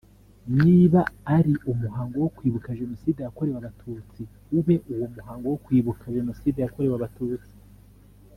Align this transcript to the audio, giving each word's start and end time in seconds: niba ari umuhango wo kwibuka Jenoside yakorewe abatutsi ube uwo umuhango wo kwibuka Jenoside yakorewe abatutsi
niba 0.63 1.01
ari 1.35 1.53
umuhango 1.71 2.15
wo 2.23 2.29
kwibuka 2.35 2.77
Jenoside 2.79 3.19
yakorewe 3.21 3.57
abatutsi 3.59 4.21
ube 4.57 4.75
uwo 4.91 5.03
umuhango 5.09 5.45
wo 5.51 5.57
kwibuka 5.65 6.05
Jenoside 6.17 6.57
yakorewe 6.61 6.95
abatutsi 6.97 7.53